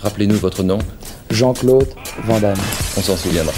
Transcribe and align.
Rappelez-nous 0.00 0.38
votre 0.38 0.62
nom. 0.62 0.78
Jean-Claude 1.30 1.88
Van 2.24 2.40
Damme. 2.40 2.56
On 2.96 3.02
s'en 3.02 3.16
souviendra. 3.16 3.52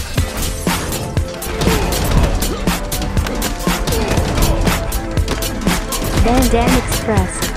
Van 6.24 6.40
Damme 6.52 6.70
Express. 6.88 7.50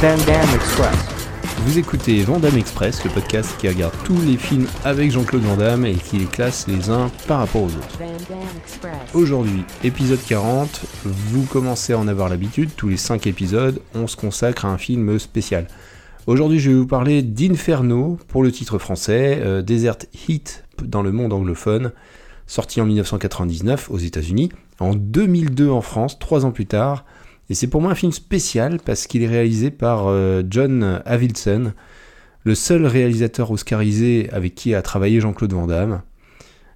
Van 0.00 0.16
Damme 0.26 0.54
Express. 0.54 1.17
Vous 1.64 1.78
écoutez 1.78 2.22
Vandame 2.22 2.56
Express, 2.56 3.04
le 3.04 3.10
podcast 3.10 3.56
qui 3.58 3.68
regarde 3.68 3.92
tous 4.04 4.20
les 4.22 4.36
films 4.36 4.66
avec 4.84 5.10
Jean-Claude 5.10 5.42
Van 5.42 5.56
Damme 5.56 5.84
et 5.84 5.94
qui 5.94 6.18
les 6.18 6.24
classe 6.24 6.66
les 6.68 6.88
uns 6.88 7.10
par 7.26 7.40
rapport 7.40 7.62
aux 7.62 7.66
autres. 7.66 7.98
Aujourd'hui, 9.12 9.64
épisode 9.82 10.20
40, 10.26 10.82
vous 11.04 11.44
commencez 11.46 11.92
à 11.92 11.98
en 11.98 12.06
avoir 12.08 12.28
l'habitude, 12.28 12.70
tous 12.76 12.88
les 12.88 12.96
5 12.96 13.26
épisodes, 13.26 13.80
on 13.94 14.06
se 14.06 14.16
consacre 14.16 14.64
à 14.64 14.68
un 14.68 14.78
film 14.78 15.18
spécial. 15.18 15.66
Aujourd'hui, 16.26 16.60
je 16.60 16.70
vais 16.70 16.76
vous 16.76 16.86
parler 16.86 17.22
d'Inferno 17.22 18.18
pour 18.28 18.42
le 18.42 18.52
titre 18.52 18.78
français, 18.78 19.40
euh, 19.42 19.62
Desert 19.62 19.98
Heat 20.28 20.64
dans 20.82 21.02
le 21.02 21.10
monde 21.10 21.32
anglophone, 21.32 21.92
sorti 22.46 22.80
en 22.80 22.86
1999 22.86 23.90
aux 23.90 23.98
États-Unis, 23.98 24.50
en 24.78 24.94
2002 24.94 25.70
en 25.70 25.80
France, 25.80 26.18
3 26.18 26.44
ans 26.44 26.52
plus 26.52 26.66
tard. 26.66 27.04
Et 27.50 27.54
c'est 27.54 27.66
pour 27.66 27.80
moi 27.80 27.92
un 27.92 27.94
film 27.94 28.12
spécial 28.12 28.78
parce 28.84 29.06
qu'il 29.06 29.22
est 29.22 29.28
réalisé 29.28 29.70
par 29.70 30.06
euh, 30.06 30.42
John 30.48 31.00
Avildsen, 31.06 31.72
le 32.44 32.54
seul 32.54 32.84
réalisateur 32.84 33.50
oscarisé 33.50 34.28
avec 34.32 34.54
qui 34.54 34.74
a 34.74 34.82
travaillé 34.82 35.20
Jean-Claude 35.20 35.52
Van 35.52 35.66
Damme. 35.66 36.02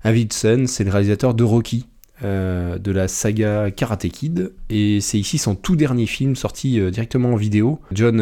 Avildsen, 0.03 0.67
c'est 0.67 0.85
le 0.85 0.91
réalisateur 0.91 1.35
de 1.35 1.45
Rocky, 1.45 1.87
euh, 2.25 2.79
de 2.79 2.91
la 2.91 3.07
saga 3.07 3.71
Karate 3.71 4.09
Kid, 4.09 4.53
et 4.71 5.01
c'est 5.03 5.19
ici 5.19 5.37
son 5.37 5.55
tout 5.55 5.77
dernier 5.77 6.07
film 6.07 6.37
sorti 6.37 6.81
euh, 6.81 6.91
directement 6.91 7.35
en 7.35 7.37
vidéo. 7.37 7.79
John 7.93 8.21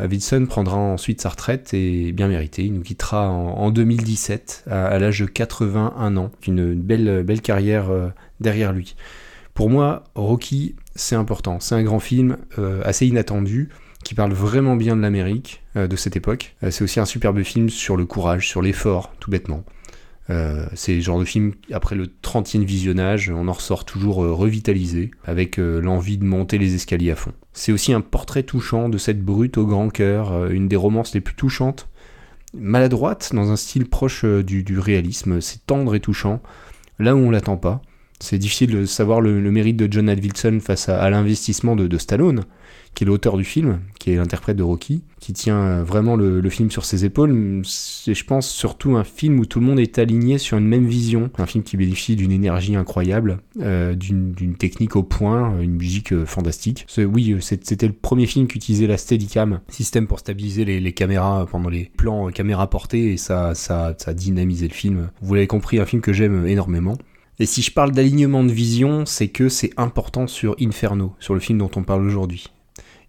Avildsen 0.00 0.46
prendra 0.46 0.76
ensuite 0.76 1.20
sa 1.20 1.30
retraite 1.30 1.74
et 1.74 2.12
bien 2.12 2.28
mérité, 2.28 2.64
il 2.64 2.72
nous 2.72 2.82
quittera 2.82 3.28
en, 3.28 3.54
en 3.54 3.70
2017 3.72 4.66
à, 4.70 4.96
l'âge 5.00 5.20
de 5.20 5.26
81 5.26 6.16
ans. 6.16 6.30
Une 6.46 6.74
belle, 6.74 7.24
belle 7.24 7.40
carrière 7.40 7.90
derrière 8.38 8.72
lui. 8.72 8.94
Pour 9.60 9.68
moi, 9.68 10.04
Rocky, 10.14 10.74
c'est 10.94 11.16
important. 11.16 11.60
C'est 11.60 11.74
un 11.74 11.82
grand 11.82 12.00
film 12.00 12.38
euh, 12.58 12.80
assez 12.82 13.06
inattendu 13.06 13.68
qui 14.02 14.14
parle 14.14 14.32
vraiment 14.32 14.74
bien 14.74 14.96
de 14.96 15.02
l'Amérique 15.02 15.60
euh, 15.76 15.86
de 15.86 15.96
cette 15.96 16.16
époque. 16.16 16.56
Euh, 16.62 16.70
c'est 16.70 16.82
aussi 16.82 16.98
un 16.98 17.04
superbe 17.04 17.42
film 17.42 17.68
sur 17.68 17.98
le 17.98 18.06
courage, 18.06 18.48
sur 18.48 18.62
l'effort, 18.62 19.12
tout 19.20 19.30
bêtement. 19.30 19.62
C'est 20.74 20.94
le 20.94 21.00
genre 21.00 21.18
de 21.18 21.24
film, 21.24 21.52
après 21.72 21.96
le 21.96 22.06
30e 22.06 22.64
visionnage, 22.64 23.30
on 23.30 23.48
en 23.48 23.52
ressort 23.52 23.84
toujours 23.84 24.18
revitalisé, 24.18 25.10
avec 25.24 25.56
l'envie 25.56 26.18
de 26.18 26.24
monter 26.24 26.56
les 26.56 26.76
escaliers 26.76 27.10
à 27.10 27.16
fond. 27.16 27.32
C'est 27.52 27.72
aussi 27.72 27.92
un 27.92 28.00
portrait 28.00 28.44
touchant 28.44 28.88
de 28.88 28.96
cette 28.96 29.24
brute 29.24 29.58
au 29.58 29.66
grand 29.66 29.88
cœur, 29.90 30.46
une 30.46 30.68
des 30.68 30.76
romances 30.76 31.14
les 31.14 31.20
plus 31.20 31.34
touchantes, 31.34 31.88
maladroite, 32.54 33.34
dans 33.34 33.50
un 33.50 33.56
style 33.56 33.88
proche 33.88 34.24
du, 34.24 34.62
du 34.62 34.78
réalisme, 34.78 35.40
c'est 35.40 35.66
tendre 35.66 35.96
et 35.96 36.00
touchant, 36.00 36.40
là 37.00 37.16
où 37.16 37.18
on 37.18 37.32
l'attend 37.32 37.56
pas. 37.56 37.82
C'est 38.20 38.38
difficile 38.38 38.70
de 38.70 38.84
savoir 38.84 39.20
le, 39.20 39.40
mérite 39.50 39.76
de 39.76 39.90
John 39.90 40.08
Avildsen 40.08 40.60
face 40.60 40.88
à, 40.90 41.08
l'investissement 41.08 41.74
de, 41.74 41.98
Stallone, 41.98 42.42
qui 42.94 43.04
est 43.04 43.06
l'auteur 43.06 43.36
du 43.38 43.44
film, 43.44 43.80
qui 43.98 44.12
est 44.12 44.16
l'interprète 44.16 44.56
de 44.58 44.62
Rocky, 44.62 45.02
qui 45.20 45.32
tient 45.32 45.58
euh, 45.58 45.84
vraiment 45.84 46.16
le, 46.16 46.48
film 46.50 46.70
sur 46.70 46.84
ses 46.84 47.06
épaules. 47.06 47.62
C'est, 47.64 48.12
je 48.14 48.24
pense, 48.24 48.48
surtout 48.48 48.96
un 48.96 49.04
film 49.04 49.38
où 49.38 49.46
tout 49.46 49.58
le 49.58 49.66
monde 49.66 49.80
est 49.80 49.98
aligné 49.98 50.36
sur 50.36 50.58
une 50.58 50.66
même 50.66 50.86
vision. 50.86 51.30
Un 51.38 51.46
film 51.46 51.64
qui 51.64 51.78
bénéficie 51.78 52.14
d'une 52.14 52.30
énergie 52.30 52.76
incroyable, 52.76 53.38
euh, 53.60 53.94
d'une, 53.94 54.34
technique 54.58 54.96
au 54.96 55.02
point, 55.02 55.58
une 55.60 55.76
musique 55.76 56.12
euh, 56.12 56.26
fantastique. 56.26 56.86
Oui, 56.98 57.32
euh, 57.32 57.40
c'était 57.40 57.86
le 57.86 57.94
premier 57.94 58.26
film 58.26 58.46
qui 58.46 58.58
utilisait 58.58 58.86
la 58.86 58.98
Steadicam, 58.98 59.60
système 59.68 60.06
pour 60.06 60.18
stabiliser 60.18 60.64
les, 60.64 60.92
caméras 60.92 61.46
pendant 61.50 61.70
les 61.70 61.90
plans 61.96 62.28
euh, 62.28 62.30
caméra 62.30 62.68
portée, 62.68 63.12
et 63.12 63.16
ça, 63.16 63.54
ça, 63.54 63.94
ça 63.96 64.10
a 64.10 64.14
dynamisé 64.14 64.68
le 64.68 64.74
film. 64.74 65.10
Vous 65.22 65.34
l'avez 65.34 65.46
compris, 65.46 65.78
un 65.78 65.86
film 65.86 66.02
que 66.02 66.12
j'aime 66.12 66.46
énormément. 66.46 66.98
Et 67.40 67.46
si 67.46 67.62
je 67.62 67.72
parle 67.72 67.92
d'alignement 67.92 68.44
de 68.44 68.52
vision, 68.52 69.06
c'est 69.06 69.28
que 69.28 69.48
c'est 69.48 69.70
important 69.78 70.26
sur 70.26 70.54
Inferno, 70.60 71.14
sur 71.20 71.32
le 71.32 71.40
film 71.40 71.58
dont 71.58 71.70
on 71.74 71.82
parle 71.82 72.06
aujourd'hui. 72.06 72.48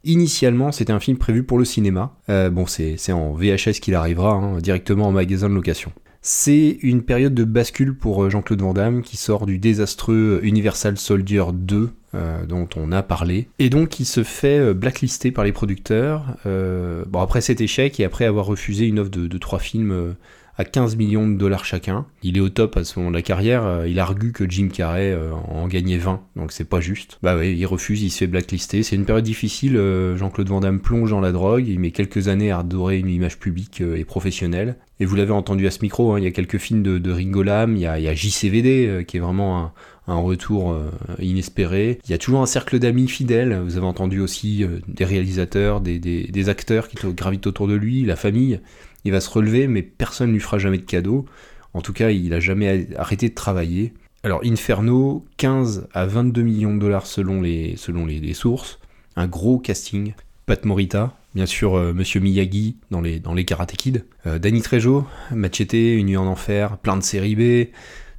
Initialement, 0.06 0.72
c'était 0.72 0.94
un 0.94 1.02
film 1.02 1.18
prévu 1.18 1.44
pour 1.44 1.59
le 1.59 1.66
cinéma. 1.66 2.16
Euh, 2.30 2.50
bon, 2.50 2.66
c'est 2.66 3.12
en 3.12 3.34
VHS 3.34 3.81
qu'il 3.81 3.94
arrivera, 3.94 4.31
hein, 4.36 4.59
directement 4.59 5.09
en 5.09 5.12
magasin 5.12 5.50
de 5.50 5.53
location. 5.53 5.92
C'est 6.22 6.78
une 6.81 7.02
période 7.02 7.34
de 7.34 7.44
bascule 7.44 7.94
pour 7.94 8.24
euh, 8.24 8.30
Jean-Claude 8.30 8.62
Van 8.62 8.74
Damme 8.74 9.02
qui 9.02 9.18
sort 9.18 9.46
du 9.46 9.59
désastreux 9.59 10.40
Universal 10.44 10.98
Soldier 10.98 11.44
2 11.52 11.92
euh, 12.13 12.46
dont 12.46 12.68
on 12.75 12.92
a 12.92 13.03
parlé 13.03 13.48
et 13.58 13.69
donc 13.69 14.02
il 14.02 14.06
se 14.06 14.24
fait 14.24 14.59
euh, 14.59 14.74
blacklister 14.74 15.31
par 15.31 15.46
les 15.46 15.53
producteurs. 15.53 16.36
Euh, 16.46 17.06
bon 17.08 17.22
après 17.22 17.40
cet 17.40 17.62
échec 17.62 18.02
et 18.02 18.03
après 18.03 18.25
avoir 18.25 18.48
refusé 18.48 18.86
une 18.86 19.00
offre 19.00 19.12
de, 19.12 19.38
trois 19.38 19.59
films 19.59 19.92
euh, 19.92 20.13
à 20.57 20.66
15 20.66 20.95
millions 20.95 21.28
de 21.28 21.35
dollars 21.35 21.66
chacun. 21.66 22.06
Il 22.23 22.38
est 22.38 22.41
au 22.41 22.50
top 22.50 22.78
à 22.78 22.84
ce 22.84 23.00
moment 23.00 23.12
de 23.12 23.16
la 23.16 23.22
carrière. 23.22 23.66
euh, 23.66 23.88
Il 23.88 24.00
argue 24.00 24.31
que 24.31 24.50
Jim 24.50 24.69
Carrey 24.72 25.12
euh, 25.12 25.31
en 25.34 25.67
gagnait 25.67 25.97
20, 25.97 26.22
donc 26.35 26.51
c'est 26.51 26.67
pas 26.67 26.81
juste. 26.81 27.19
Bah 27.23 27.35
ouais, 27.35 27.56
il 27.56 27.66
refuse, 27.66 28.01
il 28.03 28.09
se 28.09 28.19
fait 28.19 28.28
blacklister. 28.28 28.84
C'est 28.84 28.95
une 28.95 29.06
période 29.06 29.23
difficile. 29.23 29.78
euh, 29.78 30.17
Jean-Claude 30.17 30.50
Van 30.50 30.59
Damme 30.59 30.79
plonge 30.79 31.12
dans 31.12 31.22
la 31.22 31.31
drogue. 31.31 31.67
Il 31.67 31.79
met 31.79 31.91
quelques 31.91 32.28
années 32.28 32.51
à 32.51 32.59
redorer 32.59 33.00
une 33.00 33.09
image 33.09 33.39
publique 33.39 33.81
et 33.81 34.06
professionnelle. 34.06 34.75
Et 35.00 35.06
vous 35.06 35.16
l'avez 35.16 35.31
entendu 35.31 35.66
à 35.66 35.72
ce 35.72 35.79
micro, 35.81 36.13
hein, 36.13 36.19
il 36.19 36.23
y 36.25 36.28
a 36.28 36.31
quelques 36.31 36.59
films 36.59 36.83
de, 36.83 37.00
de 37.00 37.12
Ringo 37.12 37.41
Lam, 37.41 37.75
il 37.75 37.81
y 37.81 37.88
a, 37.88 38.13
JCVD 38.13 39.03
qui 39.07 39.18
est 39.18 39.19
vraiment 39.19 39.72
un, 40.07 40.16
retour 40.16 40.78
inespéré. 41.19 41.97
Il 42.06 42.12
y 42.12 42.13
a 42.13 42.19
toujours 42.19 42.41
un 42.41 42.45
cercle 42.45 42.78
d'amis 42.78 43.07
fidèles. 43.07 43.59
Vous 43.63 43.78
avez 43.78 43.85
entendu 43.88 44.19
aussi 44.19 44.63
des 44.88 45.06
réalisateurs, 45.06 45.81
des, 45.81 46.50
acteurs 46.50 46.88
qui 46.88 46.97
gravitent 47.13 47.47
autour 47.47 47.68
de 47.68 47.73
lui, 47.73 48.03
la 48.03 48.16
famille. 48.16 48.59
Il 49.06 49.12
va 49.12 49.22
se 49.22 49.29
relever, 49.29 49.67
mais 49.67 49.81
personne 49.81 50.29
ne 50.29 50.34
lui 50.34 50.39
fera 50.39 50.57
jamais 50.57 50.78
de 50.78 50.84
cadeau. 50.84 51.25
En 51.73 51.81
tout 51.81 51.94
cas, 51.94 52.09
il 52.09 52.34
a 52.34 52.39
jamais 52.39 52.88
arrêté 52.97 53.29
de 53.29 53.35
travailler. 53.35 53.94
Alors 54.23 54.41
Inferno, 54.44 55.25
15 55.38 55.88
à 55.94 56.06
22 56.06 56.41
millions 56.44 56.75
de 56.75 56.79
dollars 56.79 57.07
selon 57.07 57.41
les, 57.41 57.75
sources. 58.34 58.79
Un 59.16 59.28
gros 59.28 59.57
casting. 59.57 60.13
Pat 60.45 60.63
Morita, 60.66 61.17
bien 61.34 61.45
sûr 61.45 61.75
euh, 61.75 61.94
Monsieur 61.94 62.19
Miyagi 62.19 62.75
dans 62.89 63.01
les, 63.01 63.19
dans 63.19 63.34
les 63.34 63.45
Karate 63.45 63.72
Kid. 63.73 64.06
Euh, 64.28 64.38
Danny 64.38 64.62
Trejo, 64.62 65.06
Machete, 65.31 65.73
Une 65.73 66.07
nuit 66.07 66.18
en 66.18 66.28
enfer, 66.28 66.78
plein 66.78 66.97
de 66.97 67.03
séries 67.03 67.35
B. 67.35 67.69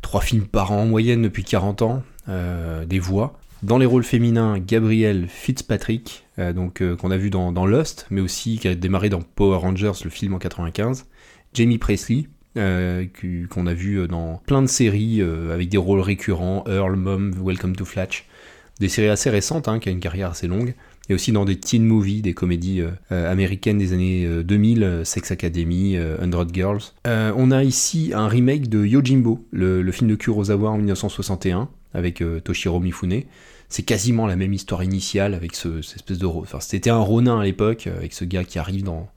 Trois 0.01 0.21
films 0.21 0.47
par 0.47 0.73
an 0.73 0.83
en 0.83 0.87
moyenne 0.87 1.23
depuis 1.23 1.45
40 1.45 1.83
ans. 1.83 2.03
euh, 2.29 2.85
des 2.85 2.99
voix. 2.99 3.39
Dans 3.63 3.79
les 3.79 3.87
rôles 3.87 4.03
féminins, 4.03 4.59
Gabriel 4.59 5.29
Fitzpatrick, 5.29 6.25
euh, 6.41 6.53
donc 6.53 6.81
euh, 6.81 6.97
qu'on 6.97 7.13
a 7.13 7.17
vu 7.17 7.31
dans, 7.31 7.53
dans 7.53 7.65
Lost, 7.65 8.07
mais 8.11 8.21
aussi 8.21 8.59
qui 8.59 8.67
a 8.67 8.75
démarré 8.75 9.09
dans 9.09 9.21
Power 9.23 9.59
Rangers, 9.59 9.93
le 10.03 10.11
film 10.11 10.35
en 10.35 10.39
95. 10.39 11.07
Jamie 11.55 11.79
Presley, 11.79 12.27
euh, 12.59 13.07
qu'on 13.49 13.69
a 13.69 13.75
vu 13.75 14.09
dans 14.09 14.43
plein 14.47 14.63
de 14.63 14.67
séries 14.67 15.23
avec 15.23 15.69
des 15.69 15.79
rôles 15.79 16.01
récurrents, 16.01 16.65
Earl, 16.67 16.97
Mom, 16.97 17.33
Welcome 17.41 17.77
to 17.77 17.85
Flatch. 17.85 18.27
Des 18.81 18.89
séries 18.89 19.11
assez 19.11 19.31
récentes, 19.31 19.69
hein, 19.69 19.79
qui 19.79 19.89
a 19.89 19.93
une 19.93 20.01
carrière 20.01 20.31
assez 20.31 20.49
longue. 20.49 20.75
Et 21.09 21.15
aussi 21.15 21.33
dans 21.33 21.45
des 21.45 21.57
teen 21.57 21.85
movies, 21.85 22.23
des 22.23 22.33
comédies 22.33 22.83
américaines 23.11 23.79
des 23.79 23.93
années 23.93 24.25
euh, 24.25 24.43
2000, 24.43 24.83
euh, 24.83 25.05
Sex 25.05 25.31
Academy, 25.31 25.97
euh, 25.97 26.17
100 26.19 26.55
Girls. 26.55 26.81
On 27.05 27.51
a 27.51 27.65
ici 27.65 28.13
un 28.15 28.29
remake 28.29 28.69
de 28.69 28.85
Yojimbo, 28.85 29.45
le, 29.51 29.83
le 29.83 29.93
film 29.93 30.09
de 30.11 30.15
Kurosawa 30.15 30.71
en 30.71 30.77
1961, 30.77 31.69
avec 31.95 32.23
euh, 32.23 32.41
Toshiro 32.41 32.81
Mifune. 32.81 33.23
C'est 33.69 33.83
quasiment 33.83 34.27
la 34.27 34.37
même 34.37 34.53
histoire 34.53 34.83
initiale 34.83 35.35
avec 35.35 35.55
ce, 35.55 35.83
cette 35.83 35.97
espèce 35.97 36.19
de... 36.19 36.27
Enfin, 36.27 36.61
c'était 36.61 36.91
un 36.91 36.99
Ronin 36.99 37.41
à 37.41 37.45
l'époque, 37.45 37.87
euh, 37.87 37.97
avec 37.97 38.13
ce 38.13 38.25
gars 38.25 38.45
qui 38.45 38.59
arrive 38.59 38.85
dans, 38.85 39.09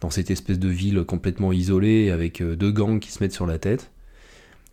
dans 0.00 0.10
cette 0.10 0.30
espèce 0.30 0.58
de 0.58 0.68
ville 0.68 1.02
complètement 1.04 1.52
isolée, 1.52 2.10
avec 2.10 2.40
euh, 2.40 2.56
deux 2.56 2.72
gangs 2.72 3.00
qui 3.00 3.10
se 3.10 3.22
mettent 3.22 3.32
sur 3.32 3.46
la 3.46 3.58
tête. 3.58 3.90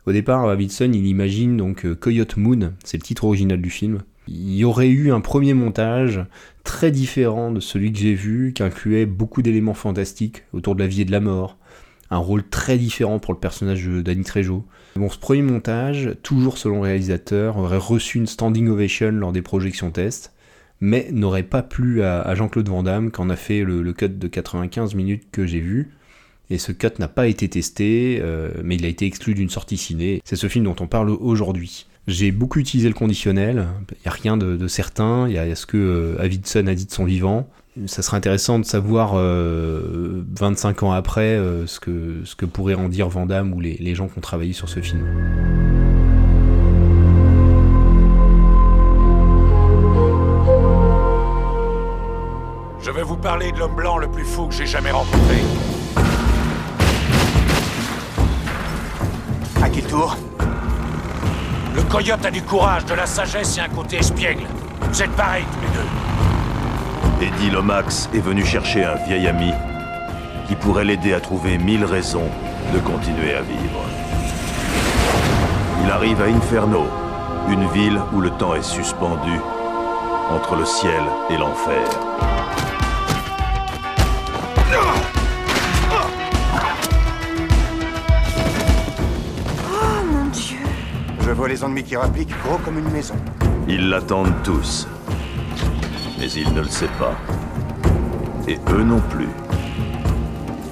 Au 0.05 0.11
départ, 0.11 0.47
Davidson, 0.47 0.91
il 0.93 1.07
imagine 1.07 1.55
donc 1.55 1.91
Coyote 1.95 2.35
Moon, 2.35 2.73
c'est 2.83 2.97
le 2.97 3.03
titre 3.03 3.23
original 3.23 3.61
du 3.61 3.69
film. 3.69 4.01
Il 4.27 4.53
y 4.53 4.65
aurait 4.65 4.89
eu 4.89 5.13
un 5.13 5.21
premier 5.21 5.53
montage 5.53 6.25
très 6.65 6.91
différent 6.91 7.51
de 7.51 7.61
celui 7.61 7.93
que 7.93 7.99
j'ai 7.99 8.13
vu, 8.13 8.51
qui 8.53 8.63
incluait 8.63 9.05
beaucoup 9.05 9.41
d'éléments 9.41 9.73
fantastiques 9.73 10.43
autour 10.51 10.75
de 10.75 10.81
la 10.81 10.87
vie 10.87 11.01
et 11.01 11.05
de 11.05 11.11
la 11.11 11.21
mort, 11.21 11.57
un 12.09 12.17
rôle 12.17 12.47
très 12.47 12.77
différent 12.77 13.19
pour 13.19 13.33
le 13.33 13.39
personnage 13.39 13.85
de 13.85 14.23
Trejo. 14.23 14.65
Bon, 14.95 15.09
ce 15.09 15.17
premier 15.17 15.41
montage, 15.41 16.11
toujours 16.21 16.59
selon 16.59 16.75
le 16.75 16.81
réalisateur, 16.81 17.57
aurait 17.57 17.77
reçu 17.77 18.19
une 18.19 18.27
standing 18.27 18.67
ovation 18.67 19.11
lors 19.11 19.31
des 19.31 19.41
projections 19.41 19.89
tests, 19.89 20.33
mais 20.81 21.07
n'aurait 21.11 21.43
pas 21.43 21.63
plu 21.63 22.03
à, 22.03 22.35
Jean-Claude 22.35 22.69
Van 22.69 22.83
Damme, 22.83 23.09
qu'en 23.09 23.29
a 23.29 23.35
fait 23.35 23.63
le, 23.63 23.91
cut 23.93 24.09
de 24.09 24.27
95 24.27 24.93
minutes 24.93 25.23
que 25.31 25.47
j'ai 25.47 25.61
vu. 25.61 25.89
Et 26.51 26.59
ce 26.59 26.71
cut 26.71 26.99
n'a 26.99 27.07
pas 27.07 27.27
été 27.27 27.49
testé, 27.49 28.19
euh, 28.21 28.51
mais 28.63 28.75
il 28.75 28.85
a 28.85 28.89
été 28.89 29.07
exclu 29.07 29.33
d'une 29.33 29.49
sortie 29.49 29.77
ciné. 29.77 30.21
C'est 30.25 30.35
ce 30.35 30.47
film 30.47 30.65
dont 30.65 30.75
on 30.79 30.87
parle 30.87 31.09
aujourd'hui. 31.09 31.87
J'ai 32.07 32.31
beaucoup 32.31 32.59
utilisé 32.59 32.87
le 32.89 32.93
conditionnel, 32.93 33.65
il 33.89 33.95
n'y 34.05 34.07
a 34.07 34.11
rien 34.11 34.37
de, 34.37 34.57
de 34.57 34.67
certain, 34.67 35.27
il 35.27 35.33
y 35.33 35.37
a 35.39 35.55
ce 35.55 35.65
que 35.65 35.77
euh, 35.77 36.21
Avidson 36.21 36.67
a 36.67 36.75
dit 36.75 36.85
de 36.85 36.91
son 36.91 37.05
vivant. 37.05 37.49
Ça 37.87 38.03
serait 38.03 38.17
intéressant 38.17 38.59
de 38.59 38.65
savoir 38.65 39.13
euh, 39.15 40.23
25 40.35 40.83
ans 40.83 40.91
après 40.91 41.35
euh, 41.35 41.65
ce, 41.65 41.79
que, 41.79 42.21
ce 42.23 42.35
que 42.35 42.45
pourraient 42.45 42.75
en 42.75 42.87
dire 42.87 43.09
Van 43.09 43.25
Damme 43.25 43.51
ou 43.53 43.59
les, 43.59 43.77
les 43.79 43.95
gens 43.95 44.07
qui 44.07 44.17
ont 44.19 44.21
travaillé 44.21 44.53
sur 44.53 44.69
ce 44.69 44.79
film. 44.79 45.03
vais 52.93 53.01
vous 53.01 53.17
parler 53.17 53.51
de 53.51 53.59
l'homme 53.59 53.75
blanc 53.75 53.97
le 53.97 54.07
plus 54.09 54.23
fou 54.23 54.47
que 54.47 54.53
j'ai 54.53 54.67
jamais 54.67 54.91
rencontré. 54.91 55.41
À 59.61 59.69
quel 59.69 59.83
tour? 59.85 60.15
Le 61.75 61.81
coyote 61.83 62.25
a 62.25 62.31
du 62.31 62.41
courage, 62.43 62.85
de 62.85 62.93
la 62.93 63.05
sagesse 63.05 63.57
et 63.57 63.61
un 63.61 63.69
côté 63.69 63.97
espiègle. 63.97 64.43
Vous 64.89 65.01
êtes 65.01 65.11
pareils 65.11 65.45
tous 65.53 65.61
les 65.61 65.73
deux. 65.73 66.02
Eddie 67.21 67.49
Lomax 67.51 68.09
est 68.13 68.19
venu 68.19 68.45
chercher 68.45 68.83
un 68.83 68.95
vieil 68.95 69.27
ami 69.27 69.51
qui 70.47 70.55
pourrait 70.55 70.83
l'aider 70.83 71.13
à 71.13 71.19
trouver 71.19 71.57
mille 71.57 71.85
raisons 71.85 72.29
de 72.73 72.79
continuer 72.79 73.33
à 73.33 73.41
vivre. 73.41 73.79
Il 75.83 75.91
arrive 75.91 76.21
à 76.21 76.25
Inferno, 76.25 76.85
une 77.49 77.67
ville 77.69 77.99
où 78.13 78.21
le 78.21 78.29
temps 78.31 78.55
est 78.55 78.63
suspendu 78.63 79.39
entre 80.29 80.55
le 80.55 80.65
ciel 80.65 81.01
et 81.29 81.37
l'enfer. 81.37 81.83
Oh 89.71 90.05
mon 90.11 90.25
dieu 90.31 90.57
Je 91.21 91.31
vois 91.31 91.47
les 91.47 91.63
ennemis 91.63 91.83
qui 91.83 91.95
rappliquent 91.95 92.33
gros 92.45 92.57
comme 92.57 92.79
une 92.79 92.89
maison. 92.89 93.15
Ils 93.67 93.89
l'attendent 93.89 94.33
tous. 94.43 94.87
Mais 96.23 96.31
il 96.31 96.51
ne 96.53 96.61
le 96.61 96.69
sait 96.69 96.87
pas. 96.97 97.15
Et 98.47 98.57
eux 98.69 98.83
non 98.83 99.01
plus. 99.09 99.27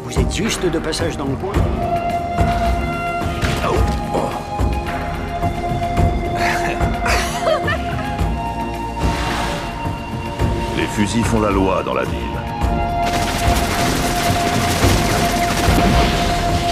Vous 0.05 0.17
êtes 0.17 0.33
juste 0.33 0.65
de 0.65 0.79
passage 0.79 1.17
dans 1.17 1.25
le 1.25 1.35
coin 1.35 1.51
Les 10.77 10.85
fusils 10.85 11.25
font 11.25 11.41
la 11.41 11.51
loi 11.51 11.83
dans 11.83 11.95
la 11.95 12.05
ville. 12.05 12.39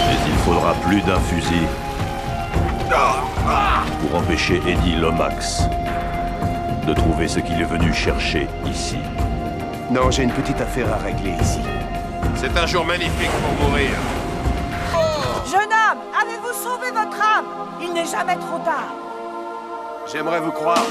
Mais 0.06 0.16
il 0.26 0.36
faudra 0.46 0.72
plus 0.86 1.02
d'un 1.02 1.20
fusil 1.20 1.66
pour 4.00 4.14
empêcher 4.20 4.62
Eddie 4.66 4.96
Lomax 4.96 5.68
de 6.90 6.94
trouver 6.94 7.28
ce 7.28 7.38
qu'il 7.38 7.60
est 7.60 7.70
venu 7.76 7.94
chercher 7.94 8.48
ici. 8.66 8.98
Non, 9.92 10.10
j'ai 10.10 10.24
une 10.24 10.32
petite 10.32 10.60
affaire 10.60 10.92
à 10.92 10.96
régler 10.96 11.34
ici. 11.40 11.60
C'est 12.34 12.56
un 12.58 12.66
jour 12.66 12.84
magnifique 12.84 13.30
pour 13.42 13.68
mourir. 13.68 13.90
Jeune 15.46 15.72
homme, 15.82 16.00
avez-vous 16.20 16.52
sauvé 16.52 16.90
votre 16.90 17.20
âme? 17.36 17.44
Il 17.80 17.92
n'est 17.92 18.06
jamais 18.06 18.34
trop 18.34 18.58
tard. 18.64 18.92
J'aimerais 20.10 20.40
vous 20.40 20.50
croire. 20.50 20.84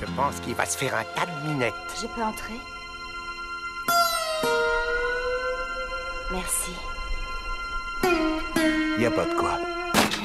Je 0.00 0.06
pense 0.16 0.40
qu'il 0.42 0.54
va 0.54 0.64
se 0.64 0.78
faire 0.78 0.94
un 0.94 1.04
tas 1.14 1.26
de 1.26 1.50
minettes. 1.50 1.74
Je 2.00 2.06
peux 2.06 2.22
entrer? 2.22 2.58
Merci. 6.32 6.72
Y 8.98 9.04
a 9.06 9.10
pas 9.10 9.26
de 9.26 9.34
quoi. 9.34 9.58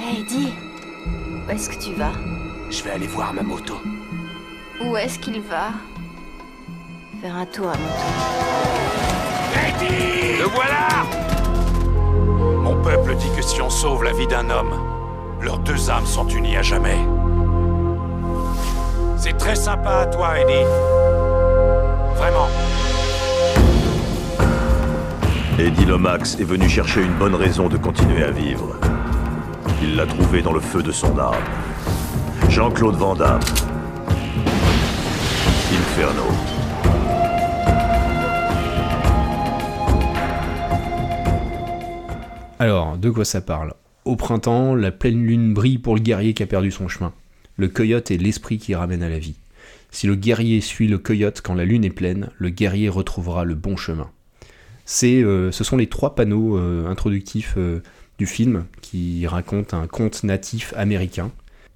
Hey, 0.06 0.22
dis 0.24 0.52
Où 1.48 1.50
est-ce 1.50 1.70
que 1.70 1.82
tu 1.82 1.94
vas? 1.94 2.12
Je 2.70 2.84
vais 2.84 2.92
aller 2.92 3.08
voir 3.08 3.34
ma 3.34 3.42
moto. 3.42 3.76
Où 4.84 4.98
est-ce 4.98 5.18
qu'il 5.18 5.40
va? 5.40 5.70
Faire 7.22 7.38
un 7.38 7.46
tour 7.46 7.70
à 7.70 7.78
mon 7.78 7.88
tour. 7.88 8.12
Eddie 9.56 10.40
Le 10.40 10.46
voilà 10.46 10.90
Mon 12.62 12.82
peuple 12.84 13.16
dit 13.16 13.30
que 13.34 13.42
si 13.42 13.62
on 13.62 13.70
sauve 13.70 14.04
la 14.04 14.12
vie 14.12 14.28
d'un 14.28 14.50
homme, 14.50 14.74
leurs 15.42 15.60
deux 15.60 15.90
âmes 15.90 16.06
sont 16.06 16.28
unies 16.28 16.58
à 16.58 16.62
jamais. 16.62 17.00
C'est 19.16 19.38
très 19.38 19.56
sympa 19.56 20.00
à 20.00 20.06
toi, 20.08 20.38
Eddie. 20.38 20.68
Vraiment. 22.18 22.50
Eddie 25.58 25.86
Lomax 25.86 26.36
est 26.42 26.44
venu 26.44 26.68
chercher 26.68 27.04
une 27.04 27.14
bonne 27.14 27.36
raison 27.36 27.70
de 27.70 27.78
continuer 27.78 28.24
à 28.24 28.32
vivre. 28.32 28.76
Il 29.86 29.98
l'a 29.98 30.06
trouvé 30.06 30.42
dans 30.42 30.54
le 30.54 30.62
feu 30.62 30.82
de 30.82 30.94
son 30.94 31.20
âme. 31.20 31.36
Jean-Claude 32.48 32.96
Van 32.96 33.16
Damme. 33.16 33.42
Inferno. 35.74 36.24
Alors, 42.60 42.98
de 42.98 43.10
quoi 43.10 43.26
ça 43.26 43.42
parle? 43.42 43.74
Au 44.06 44.16
printemps, 44.16 44.74
la 44.74 44.92
pleine 44.92 45.22
lune 45.22 45.54
brille 45.54 45.80
pour 45.80 45.96
le 45.96 46.02
guerrier 46.02 46.34
qui 46.34 46.44
a 46.44 46.48
perdu 46.48 46.72
son 46.72 46.88
chemin. 46.88 47.12
Le 47.58 47.68
coyote 47.68 48.10
est 48.10 48.18
l'esprit 48.18 48.60
qui 48.60 48.76
ramène 48.76 49.04
à 49.04 49.10
la 49.10 49.20
vie. 49.20 49.36
Si 49.92 50.08
le 50.08 50.16
guerrier 50.16 50.62
suit 50.62 50.88
le 50.88 50.98
coyote 50.98 51.42
quand 51.44 51.56
la 51.56 51.66
lune 51.66 51.84
est 51.84 51.90
pleine, 51.90 52.30
le 52.38 52.48
guerrier 52.48 52.88
retrouvera 52.88 53.44
le 53.44 53.56
bon 53.56 53.76
chemin. 53.76 54.10
C'est, 54.86 55.22
euh, 55.22 55.52
ce 55.52 55.66
sont 55.66 55.76
les 55.76 55.88
trois 55.88 56.16
panneaux 56.16 56.58
euh, 56.58 56.90
introductifs 56.90 57.56
euh, 57.58 57.82
du 58.24 58.28
film 58.28 58.64
qui 58.82 59.28
racontent 59.28 59.78
un 59.78 59.86
conte 59.86 60.24
natif 60.24 60.74
américain. 60.78 61.30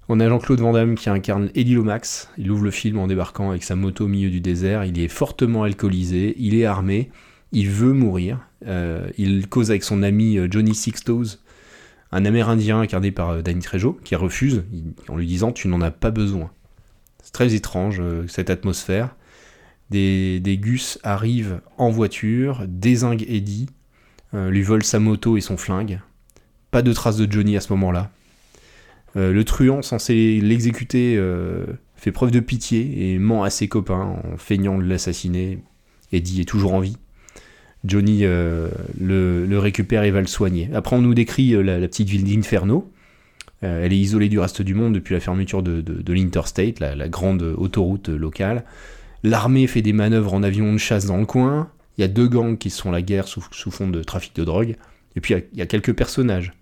On 0.07 0.21
a 0.21 0.29
Jean-Claude 0.29 0.61
Van 0.61 0.71
Damme 0.71 0.95
qui 0.95 1.09
incarne 1.09 1.49
Eddie 1.55 1.73
Lomax. 1.73 2.29
Il 2.37 2.49
ouvre 2.51 2.63
le 2.63 2.71
film 2.71 2.99
en 2.99 3.07
débarquant 3.07 3.49
avec 3.49 3.63
sa 3.63 3.75
moto 3.75 4.05
au 4.05 4.07
milieu 4.07 4.29
du 4.29 4.39
désert. 4.39 4.85
Il 4.85 4.97
est 4.97 5.09
fortement 5.09 5.63
alcoolisé, 5.63 6.35
il 6.37 6.55
est 6.55 6.63
armé, 6.63 7.11
il 7.51 7.69
veut 7.69 7.91
mourir. 7.91 8.39
Euh, 8.65 9.09
il 9.17 9.49
cause 9.49 9.71
avec 9.71 9.83
son 9.83 10.03
ami 10.03 10.37
euh, 10.37 10.47
Johnny 10.49 10.73
Sixtos, 10.73 11.39
un 12.13 12.23
Amérindien 12.23 12.79
incarné 12.79 13.11
par 13.11 13.31
euh, 13.31 13.41
Danny 13.41 13.59
Trejo, 13.59 13.99
qui 14.05 14.15
refuse 14.15 14.63
en 15.09 15.17
lui 15.17 15.27
disant 15.27 15.51
Tu 15.51 15.67
n'en 15.67 15.81
as 15.81 15.91
pas 15.91 16.11
besoin. 16.11 16.49
C'est 17.21 17.33
très 17.33 17.55
étrange 17.55 18.01
cette 18.29 18.49
atmosphère. 18.49 19.17
Des, 19.89 20.59
gus 20.61 20.97
arrivent 21.03 21.59
en 21.77 21.89
voiture, 21.89 22.63
désinguent 22.69 23.25
Eddie, 23.27 23.67
lui 24.31 24.61
volent 24.61 24.83
sa 24.83 24.99
moto 24.99 25.35
et 25.35 25.41
son 25.41 25.57
flingue. 25.57 25.99
Pas 26.77 26.83
de 26.83 26.93
traces 26.93 27.17
de 27.17 27.25
Johnny 27.27 27.57
à 27.57 27.59
ce 27.59 27.73
moment-là. 27.73 28.11
Euh, 29.15 29.33
le 29.33 29.43
truand 29.43 29.81
censé 29.81 30.39
l'exécuter 30.43 31.15
euh, 31.17 31.65
fait 31.95 32.11
preuve 32.11 32.29
de 32.29 32.39
pitié 32.39 33.13
et 33.13 33.17
ment 33.17 33.41
à 33.43 33.49
ses 33.49 33.67
copains 33.67 34.19
en 34.23 34.37
feignant 34.37 34.77
de 34.77 34.83
l'assassiner. 34.83 35.57
Eddie 36.11 36.41
est 36.41 36.45
toujours 36.45 36.75
en 36.75 36.79
vie. 36.79 36.97
Johnny 37.83 38.19
euh, 38.25 38.69
le, 39.01 39.57
récupère 39.57 40.03
et 40.03 40.11
va 40.11 40.21
le 40.21 40.27
soigner. 40.27 40.69
Après, 40.71 40.95
on 40.95 41.01
nous 41.01 41.15
décrit 41.15 41.53
la, 41.63 41.79
petite 41.79 42.09
ville 42.09 42.23
d'Inferno. 42.23 42.93
Elle 43.61 43.91
est 43.91 43.97
isolée 43.97 44.29
du 44.29 44.37
reste 44.37 44.61
du 44.61 44.75
monde 44.75 44.93
depuis 44.93 45.15
la 45.15 45.19
fermeture 45.19 45.63
de, 45.63 46.13
l'Interstate, 46.13 46.79
la, 46.79 47.09
grande 47.09 47.41
autoroute 47.41 48.09
locale. 48.09 48.65
L'armée 49.23 49.65
fait 49.65 49.81
des 49.81 49.93
manœuvres 49.93 50.35
en 50.35 50.43
avion 50.43 50.71
de 50.73 50.77
chasse 50.77 51.07
dans 51.07 51.17
le 51.17 51.25
coin. 51.25 51.71
Il 51.97 52.01
y 52.01 52.03
a 52.03 52.07
deux 52.07 52.27
gangs 52.27 52.55
qui 52.55 52.69
sont 52.69 52.91
la 52.91 53.01
guerre 53.01 53.27
sous, 53.27 53.41
fond 53.71 53.87
de 53.87 54.03
trafic 54.03 54.35
de 54.35 54.43
drogue. 54.43 54.75
Et 55.15 55.21
puis, 55.21 55.33
il 55.53 55.57
y 55.57 55.63
a 55.63 55.65
quelques 55.65 55.93
personnages. 55.93 56.53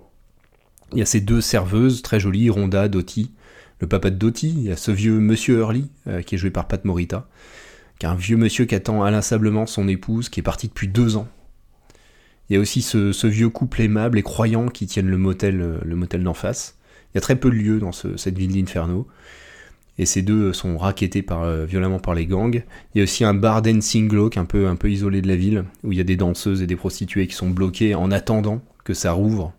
Il 0.92 1.00
y 1.00 1.02
a 1.02 1.06
ces 1.06 1.22
deux 1.22 1.42
serveuses 1.42 2.02
très 2.02 2.20
jolies, 2.20 2.50
Rhonda, 2.50 2.88
Dottie, 2.88 3.32
le 3.80 3.88
papa 3.88 4.10
de 4.10 4.16
Dottie. 4.16 4.54
Il 4.56 4.64
y 4.64 4.72
a 4.72 4.78
ce 4.78 4.92
vieux 4.92 5.20
monsieur 5.20 5.58
Hurley, 5.60 5.84
euh, 6.08 6.22
qui 6.22 6.36
est 6.36 6.38
joué 6.38 6.52
par 6.52 6.68
Pat 6.68 6.84
Morita, 6.86 7.28
qui 8.00 8.06
est 8.06 8.10
un 8.10 8.16
vieux 8.16 8.38
monsieur 8.38 8.66
qui 8.66 8.76
attend 8.76 9.04
inlassablement 9.04 9.66
son 9.66 9.88
épouse, 9.88 10.30
qui 10.30 10.40
est 10.40 10.44
partie 10.44 10.68
depuis 10.68 10.88
deux 10.88 11.18
ans. 11.18 11.28
Il 12.50 12.54
y 12.54 12.58
a 12.58 12.60
aussi 12.60 12.82
ce, 12.84 13.26
vieux 13.28 13.50
couple 13.50 13.82
aimable 13.82 14.20
et 14.20 14.24
croyant 14.24 14.68
qui 14.68 14.86
tiennent 14.86 15.10
le 15.10 15.18
motel, 15.18 15.62
euh, 15.62 15.80
le 15.84 15.96
motel 15.96 16.24
d'en 16.24 16.36
face. 16.36 16.78
Il 17.14 17.16
y 17.16 17.20
a 17.20 17.22
très 17.22 17.36
peu 17.36 17.50
de 17.50 17.56
lieux 17.56 17.80
dans 17.80 17.92
ce- 17.92 18.18
cette 18.18 18.38
ville 18.38 18.54
d'Inferno. 18.54 19.08
Et 19.98 20.06
ces 20.06 20.22
deux 20.22 20.52
sont 20.52 20.78
rackettés 20.78 21.22
par, 21.22 21.44
euh, 21.44 21.66
violemment 21.66 22.00
par 22.00 22.14
les 22.16 22.26
gangs. 22.26 22.64
Il 22.94 22.98
y 22.98 23.02
a 23.02 23.04
aussi 23.06 23.24
un 23.24 23.34
bar 23.34 23.62
dancing 23.62 24.10
glauque 24.10 24.36
un 24.38 24.44
peu, 24.46 24.68
un 24.68 24.76
peu 24.76 24.92
isolé 24.92 25.22
de 25.22 25.28
la 25.28 25.38
ville, 25.38 25.64
où 25.84 25.94
il 25.94 25.98
y 25.98 26.02
a 26.02 26.04
des 26.04 26.18
danseuses 26.18 26.62
et 26.62 26.68
des 26.68 26.76
prostituées 26.76 27.28
qui 27.28 27.34
sont 27.36 27.50
bloquées 27.50 27.96
en 27.96 28.12
attendant 28.12 28.62
que 28.84 28.94
ça 28.94 29.14
rouvre. 29.14 29.54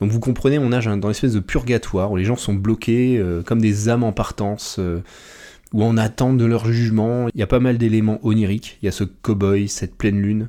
Donc 0.00 0.10
vous 0.10 0.20
comprenez, 0.20 0.58
on 0.58 0.68
nage 0.68 0.86
dans 0.86 1.08
une 1.08 1.10
espèce 1.10 1.32
de 1.32 1.40
purgatoire 1.40 2.12
où 2.12 2.16
les 2.16 2.24
gens 2.24 2.36
sont 2.36 2.54
bloqués 2.54 3.18
euh, 3.18 3.42
comme 3.42 3.60
des 3.60 3.88
âmes 3.88 4.04
en 4.04 4.12
partance, 4.12 4.76
euh, 4.78 5.02
ou 5.72 5.82
en 5.82 5.96
attente 5.96 6.38
de 6.38 6.44
leur 6.44 6.66
jugement. 6.66 7.28
Il 7.34 7.40
y 7.40 7.42
a 7.42 7.46
pas 7.46 7.60
mal 7.60 7.78
d'éléments 7.78 8.20
oniriques. 8.22 8.78
Il 8.82 8.86
y 8.86 8.88
a 8.88 8.92
ce 8.92 9.04
cow-boy, 9.04 9.68
cette 9.68 9.96
pleine 9.96 10.20
lune. 10.20 10.48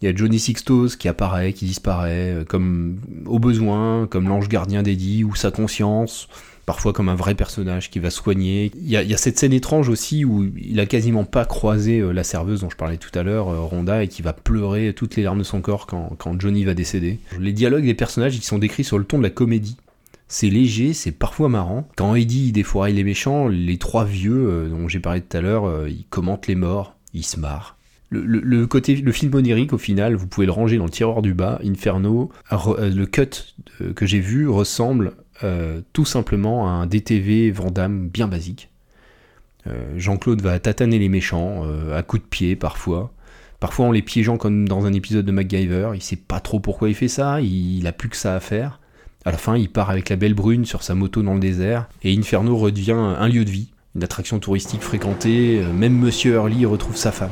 Il 0.00 0.06
y 0.06 0.08
a 0.08 0.16
Johnny 0.16 0.38
Sixtos 0.38 0.96
qui 0.98 1.08
apparaît, 1.08 1.52
qui 1.52 1.66
disparaît, 1.66 2.32
euh, 2.32 2.44
comme 2.44 2.98
au 3.26 3.38
besoin, 3.38 4.06
comme 4.06 4.28
l'ange 4.28 4.48
gardien 4.48 4.82
d'Eddie, 4.82 5.24
ou 5.24 5.34
sa 5.34 5.50
conscience, 5.50 6.28
parfois 6.70 6.92
comme 6.92 7.08
un 7.08 7.16
vrai 7.16 7.34
personnage 7.34 7.90
qui 7.90 7.98
va 7.98 8.10
soigner. 8.10 8.70
Il 8.76 8.88
y 8.88 8.96
a, 8.96 9.02
y 9.02 9.12
a 9.12 9.16
cette 9.16 9.36
scène 9.40 9.52
étrange 9.52 9.88
aussi 9.88 10.24
où 10.24 10.46
il 10.56 10.78
a 10.78 10.86
quasiment 10.86 11.24
pas 11.24 11.44
croisé 11.44 11.98
euh, 11.98 12.12
la 12.12 12.22
serveuse 12.22 12.60
dont 12.60 12.70
je 12.70 12.76
parlais 12.76 12.96
tout 12.96 13.10
à 13.18 13.24
l'heure, 13.24 13.48
euh, 13.48 13.58
Rhonda, 13.58 14.04
et 14.04 14.06
qui 14.06 14.22
va 14.22 14.32
pleurer 14.32 14.92
toutes 14.94 15.16
les 15.16 15.24
larmes 15.24 15.40
de 15.40 15.42
son 15.42 15.62
corps 15.62 15.88
quand, 15.88 16.38
Johnny 16.38 16.62
va 16.62 16.74
décéder. 16.74 17.18
Les 17.40 17.52
dialogues 17.52 17.86
des 17.86 17.94
personnages 17.94 18.36
ils 18.36 18.44
sont 18.44 18.58
décrits 18.58 18.84
sur 18.84 18.98
le 18.98 19.04
ton 19.04 19.18
de 19.18 19.24
la 19.24 19.30
comédie. 19.30 19.78
C'est 20.28 20.48
léger, 20.48 20.92
c'est 20.92 21.10
parfois 21.10 21.48
marrant. 21.48 21.88
Quand 21.96 22.14
Eddie 22.14 22.52
défouraille 22.52 22.94
les 22.94 23.02
méchants, 23.02 23.48
les 23.48 23.78
trois 23.78 24.04
vieux 24.04 24.48
euh, 24.48 24.68
dont 24.68 24.86
j'ai 24.86 25.00
parlé 25.00 25.22
tout 25.22 25.36
à 25.36 25.40
l'heure, 25.40 25.88
ils 25.88 26.04
commentent 26.08 26.46
les 26.46 26.54
morts, 26.54 26.94
ils 27.14 27.26
se 27.26 27.40
marrent. 27.40 27.78
Le, 28.10 28.22
le- 28.22 28.66
côté, 28.68 28.94
le 28.94 29.12
film 29.12 29.34
onirique, 29.34 29.72
au 29.72 29.78
final, 29.78 30.14
vous 30.14 30.28
pouvez 30.28 30.46
le 30.46 30.52
ranger 30.52 30.78
dans 30.78 30.84
le 30.84 30.90
tiroir 30.90 31.20
du 31.20 31.34
bas. 31.34 31.60
Inferno, 31.64 32.30
le 32.52 33.04
cut 33.06 33.56
que 33.96 34.06
j'ai 34.06 34.20
vu 34.20 34.48
ressemble 34.48 35.14
euh, 35.42 35.80
tout 35.92 36.04
simplement 36.04 36.68
un 36.68 36.86
DTV 36.86 37.50
Vandame 37.50 38.08
bien 38.08 38.28
basique. 38.28 38.68
Euh, 39.66 39.94
Jean-Claude 39.96 40.40
va 40.40 40.58
tataner 40.58 40.98
les 40.98 41.08
méchants, 41.08 41.62
euh, 41.64 41.96
à 41.96 42.02
coups 42.02 42.22
de 42.22 42.28
pied 42.28 42.56
parfois. 42.56 43.12
Parfois 43.58 43.86
en 43.86 43.92
les 43.92 44.02
piégeant 44.02 44.38
comme 44.38 44.66
dans 44.66 44.86
un 44.86 44.92
épisode 44.92 45.26
de 45.26 45.32
MacGyver, 45.32 45.90
il 45.94 46.02
sait 46.02 46.16
pas 46.16 46.40
trop 46.40 46.60
pourquoi 46.60 46.88
il 46.88 46.94
fait 46.94 47.08
ça, 47.08 47.40
il, 47.40 47.78
il 47.78 47.86
a 47.86 47.92
plus 47.92 48.08
que 48.08 48.16
ça 48.16 48.34
à 48.34 48.40
faire. 48.40 48.80
À 49.26 49.32
la 49.32 49.36
fin, 49.36 49.56
il 49.56 49.70
part 49.70 49.90
avec 49.90 50.08
la 50.08 50.16
belle 50.16 50.32
brune 50.32 50.64
sur 50.64 50.82
sa 50.82 50.94
moto 50.94 51.22
dans 51.22 51.34
le 51.34 51.40
désert, 51.40 51.88
et 52.02 52.16
Inferno 52.16 52.56
redevient 52.56 52.92
un 52.92 53.28
lieu 53.28 53.44
de 53.44 53.50
vie, 53.50 53.68
une 53.94 54.02
attraction 54.02 54.38
touristique 54.38 54.80
fréquentée, 54.80 55.62
même 55.74 55.94
Monsieur 55.94 56.36
Hurley 56.36 56.64
retrouve 56.64 56.96
sa 56.96 57.12
femme. 57.12 57.28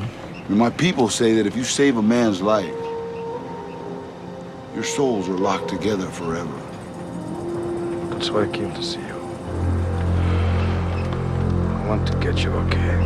My 0.49 0.69
people 0.69 1.09
say 1.09 1.35
that 1.35 1.47
if 1.47 1.55
you 1.55 1.63
save 1.63 1.97
a 1.97 2.01
man's 2.01 2.41
life, 2.41 2.73
your 4.75 4.83
souls 4.83 5.27
are 5.29 5.37
locked 5.37 5.67
together 5.67 6.07
forever. 6.07 6.58
That's 8.19 8.31
why 8.31 8.43
I 8.43 8.47
came 8.47 8.73
to 8.73 8.83
see 8.83 8.99
you. 8.99 9.15
I 11.77 11.85
want 11.87 12.05
to 12.05 12.17
get 12.17 12.43
you 12.43 12.51
okay. 12.51 12.97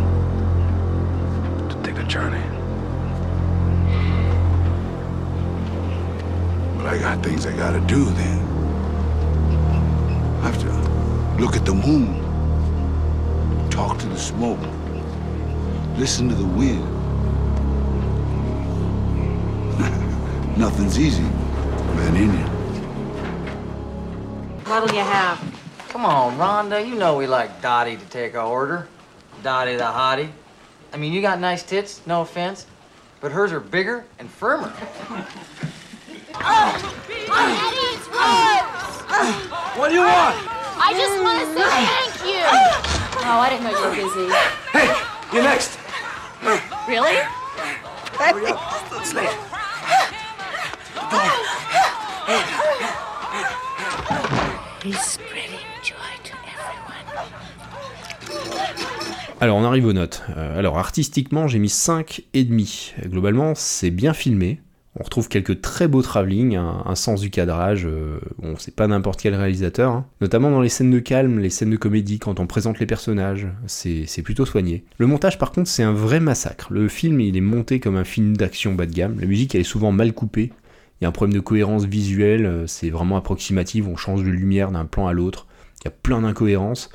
To 1.70 1.76
take 1.84 2.00
a 2.00 2.04
journey. 2.06 2.42
But 6.78 6.88
I 6.88 6.98
got 6.98 7.24
things 7.24 7.46
I 7.46 7.56
gotta 7.56 7.80
do 7.82 8.06
then. 8.06 8.40
I 10.42 10.50
have 10.50 10.60
to 10.62 10.72
look 11.40 11.56
at 11.56 11.64
the 11.64 11.76
moon, 11.76 12.20
talk 13.70 14.00
to 14.00 14.08
the 14.08 14.18
smoke, 14.18 14.58
listen 15.96 16.28
to 16.30 16.34
the 16.34 16.44
wind. 16.44 16.84
Nothing's 20.58 20.98
easy, 20.98 21.22
man, 21.22 22.16
Indian. 22.16 22.53
What'll 24.74 24.96
you 24.96 25.04
have? 25.04 25.38
Come 25.90 26.04
on, 26.04 26.36
Rhonda. 26.36 26.84
You 26.84 26.96
know 26.96 27.16
we 27.16 27.28
like 27.28 27.62
Dottie 27.62 27.96
to 27.96 28.06
take 28.06 28.34
our 28.34 28.48
order. 28.48 28.88
Dottie 29.44 29.76
the 29.76 29.84
hottie. 29.84 30.32
I 30.92 30.98
mean, 30.98 31.14
you 31.14 31.22
got 31.22 31.40
nice 31.40 31.62
tits, 31.62 32.02
no 32.08 32.22
offense, 32.22 32.66
but 33.22 33.32
hers 33.32 33.52
are 33.52 33.60
bigger 33.60 34.04
and 34.18 34.28
firmer. 34.28 34.74
Eddie, 34.74 34.98
it's 37.94 38.08
Rose! 38.08 38.98
What 39.78 39.90
do 39.90 39.94
you 39.94 40.02
want? 40.02 40.42
I 40.82 40.96
just 40.98 41.22
want 41.22 41.40
to 41.40 41.46
say 41.54 41.70
thank 41.86 42.26
you! 42.26 42.42
Oh, 43.26 43.40
I 43.40 43.50
didn't 43.50 43.66
know 43.66 43.70
you 43.70 43.78
were 43.78 43.96
busy. 43.96 44.28
Hey, 44.72 44.92
you're 45.32 45.44
next. 45.44 45.78
Really? 46.88 47.18
Hurry 48.18 48.48
up. 48.48 48.92
Let's 48.92 49.14
lay. 49.14 49.53
Alors 59.40 59.58
on 59.58 59.64
arrive 59.64 59.86
aux 59.86 59.94
notes. 59.94 60.24
Euh, 60.36 60.60
alors 60.60 60.78
artistiquement 60.78 61.48
j'ai 61.48 61.60
mis 61.60 61.70
5 61.70 62.24
et 62.34 62.44
demi. 62.44 62.94
Globalement 63.06 63.54
c'est 63.56 63.92
bien 63.92 64.14
filmé. 64.14 64.60
On 65.00 65.04
retrouve 65.04 65.28
quelques 65.28 65.62
très 65.62 65.88
beaux 65.88 66.04
travelling, 66.04 66.56
un, 66.56 66.94
sens 66.94 67.22
du 67.22 67.32
cadrage, 67.32 67.88
euh, 67.88 68.20
bon 68.38 68.54
c'est 68.60 68.76
pas 68.76 68.86
n'importe 68.86 69.22
quel 69.22 69.34
réalisateur, 69.34 69.92
hein. 69.92 70.06
notamment 70.22 70.52
dans 70.52 70.62
les 70.62 70.70
scènes 70.70 70.92
de 70.92 71.00
calme, 71.00 71.40
les 71.40 71.50
scènes 71.50 71.72
de 71.72 71.78
comédie, 71.78 72.20
quand 72.20 72.40
on 72.40 72.46
présente 72.46 72.78
les 72.80 72.86
personnages, 72.86 73.48
c'est 73.66 74.04
c'est 74.06 74.22
plutôt 74.22 74.46
soigné. 74.46 74.84
Le 75.00 75.08
montage 75.08 75.40
par 75.40 75.52
contre 75.52 75.68
c'est 75.68 75.82
un 75.82 75.94
vrai 75.94 76.20
massacre. 76.20 76.72
Le 76.72 76.88
film 76.90 77.22
il 77.22 77.36
est 77.36 77.42
monté 77.42 77.80
comme 77.80 77.96
un 77.96 78.04
film 78.04 78.38
d'action 78.38 78.76
bas 78.76 78.86
de 78.86 78.94
gamme, 78.94 79.20
la 79.20 79.26
musique 79.26 79.56
elle 79.56 79.62
est 79.62 79.64
souvent 79.64 79.92
mal 79.92 80.14
coupée, 80.14 80.52
il 81.04 81.06
y 81.06 81.08
a 81.08 81.10
un 81.10 81.12
problème 81.12 81.36
de 81.36 81.42
cohérence 81.42 81.84
visuelle, 81.84 82.46
euh, 82.46 82.66
c'est 82.66 82.90
vraiment 82.90 83.18
approximatif, 83.18 83.86
on 83.90 83.98
change 83.98 84.24
de 84.24 84.30
lumière 84.30 84.72
d'un 84.72 84.86
plan 84.86 85.06
à 85.06 85.12
l'autre, 85.12 85.48
il 85.82 85.84
y 85.84 85.88
a 85.90 85.92
plein 85.92 86.22
d'incohérences. 86.22 86.90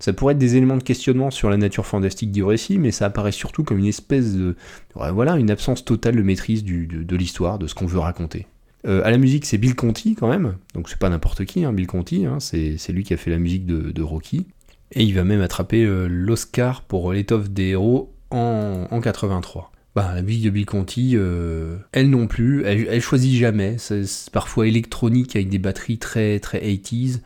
Ça 0.00 0.12
pourrait 0.12 0.32
être 0.32 0.38
des 0.38 0.56
éléments 0.56 0.76
de 0.76 0.82
questionnement 0.82 1.30
sur 1.30 1.48
la 1.48 1.56
nature 1.56 1.86
fantastique 1.86 2.32
du 2.32 2.42
récit, 2.42 2.80
mais 2.80 2.90
ça 2.90 3.06
apparaît 3.06 3.30
surtout 3.30 3.62
comme 3.62 3.78
une 3.78 3.86
espèce 3.86 4.34
de... 4.34 4.56
voilà, 4.96 5.36
une 5.36 5.48
absence 5.48 5.84
totale 5.84 6.16
de 6.16 6.22
maîtrise 6.22 6.64
de, 6.64 7.16
l'histoire, 7.16 7.60
de 7.60 7.68
ce 7.68 7.76
qu'on 7.76 7.86
veut 7.86 8.00
raconter. 8.00 8.48
Euh, 8.84 9.00
à 9.04 9.12
la 9.12 9.16
musique, 9.16 9.46
c'est 9.46 9.58
Bill 9.58 9.76
Conti 9.76 10.16
quand 10.16 10.28
même, 10.28 10.56
donc 10.74 10.88
c'est 10.88 10.98
pas 10.98 11.08
n'importe 11.08 11.44
qui, 11.44 11.64
hein, 11.64 11.72
Bill 11.72 11.86
Conti, 11.86 12.26
hein, 12.26 12.40
c'est 12.40 12.76
lui 12.88 13.04
qui 13.04 13.14
a 13.14 13.16
fait 13.16 13.30
la 13.30 13.38
musique 13.38 13.64
de, 13.64 14.02
Rocky. 14.02 14.48
Et 14.90 15.04
il 15.04 15.14
va 15.14 15.22
même 15.22 15.40
attraper 15.40 15.84
euh, 15.84 16.08
l'Oscar 16.08 16.82
pour 16.82 17.12
l'étoffe 17.12 17.48
des 17.48 17.68
héros 17.68 18.12
en 18.30 19.00
83. 19.00 19.71
Bah, 19.94 20.12
la 20.14 20.22
musique 20.22 20.44
de 20.44 20.50
Bill 20.50 20.64
Conti, 20.64 21.12
euh, 21.16 21.76
elle 21.92 22.08
non 22.08 22.26
plus, 22.26 22.64
elle, 22.64 23.00
choisit 23.02 23.38
jamais. 23.38 23.76
C'est 23.78 24.04
parfois 24.32 24.66
électronique 24.66 25.36
avec 25.36 25.50
des 25.50 25.58
batteries 25.58 25.98
très 25.98 26.38
très 26.40 26.60
80s. 26.60 27.20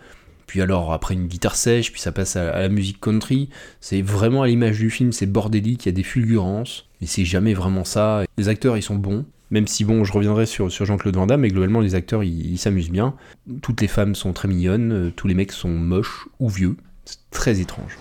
Puis 0.48 0.60
alors 0.60 0.92
après 0.92 1.14
une 1.14 1.26
guitare 1.26 1.56
sèche, 1.56 1.92
puis 1.92 2.00
ça 2.00 2.12
passe 2.12 2.34
à, 2.34 2.60
la 2.60 2.68
musique 2.68 3.00
country. 3.00 3.50
C'est 3.80 4.02
vraiment 4.02 4.42
à 4.42 4.48
l'image 4.48 4.78
du 4.78 4.90
film, 4.90 5.12
c'est 5.12 5.26
bordélique, 5.26 5.86
il 5.86 5.88
y 5.88 5.90
a 5.90 5.92
des 5.92 6.02
fulgurances. 6.02 6.88
Mais 7.00 7.06
c'est 7.06 7.24
jamais 7.24 7.54
vraiment 7.54 7.84
ça. 7.84 8.24
Les 8.36 8.48
acteurs 8.48 8.76
ils 8.76 8.82
sont 8.82 8.96
bons. 8.96 9.24
Même 9.52 9.68
si 9.68 9.84
bon, 9.84 10.02
je 10.02 10.12
reviendrai 10.12 10.44
sur, 10.44 10.72
sur 10.72 10.86
Jean-Claude 10.86 11.14
Van 11.14 11.26
Damme, 11.26 11.42
mais 11.42 11.50
globalement 11.50 11.80
les 11.80 11.94
acteurs 11.94 12.24
ils 12.24 12.58
s'amusent 12.58 12.90
bien. 12.90 13.14
Toutes 13.62 13.80
les 13.80 13.86
femmes 13.86 14.16
sont 14.16 14.32
très 14.32 14.48
mignonnes, 14.48 15.12
tous 15.14 15.28
les 15.28 15.34
mecs 15.34 15.52
sont 15.52 15.68
moches 15.68 16.26
ou 16.40 16.48
vieux. 16.48 16.76
C'est 17.04 17.18
très 17.30 17.60
étrange. 17.60 17.96